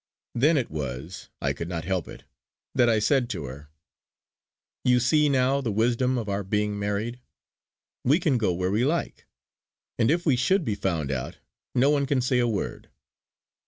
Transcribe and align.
Then 0.33 0.57
it 0.57 0.71
was, 0.71 1.29
I 1.43 1.53
could 1.53 1.69
not 1.69 1.85
help 1.85 2.07
it, 2.07 2.23
that 2.73 2.89
I 2.89 2.97
said 2.97 3.29
to 3.29 3.43
her: 3.45 3.69
"You 4.83 4.99
see 4.99 5.29
now 5.29 5.61
the 5.61 5.71
wisdom 5.71 6.17
of 6.17 6.27
our 6.27 6.43
being 6.43 6.79
married. 6.79 7.19
We 8.03 8.19
can 8.19 8.39
go 8.39 8.51
where 8.51 8.71
we 8.71 8.83
like; 8.83 9.27
and 9.99 10.09
if 10.09 10.25
we 10.25 10.35
should 10.35 10.65
be 10.65 10.73
found 10.73 11.11
out 11.11 11.37
no 11.75 11.91
one 11.91 12.07
can 12.07 12.19
say 12.19 12.39
a 12.39 12.47
word!" 12.47 12.89